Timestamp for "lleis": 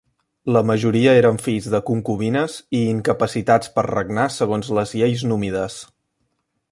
5.03-5.29